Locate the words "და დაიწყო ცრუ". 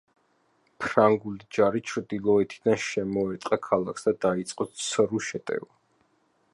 4.09-5.25